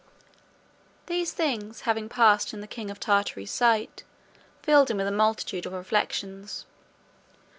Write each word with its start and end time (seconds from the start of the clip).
These 1.05 1.31
things 1.31 1.81
having 1.81 2.09
passed 2.09 2.55
in 2.55 2.61
the 2.61 2.65
king 2.65 2.89
of 2.89 2.99
Tartary's 2.99 3.51
sight, 3.51 4.01
filled 4.63 4.89
him 4.89 4.97
with 4.97 5.05
a 5.05 5.11
multitude 5.11 5.67
of 5.67 5.73
reflections. 5.73 6.65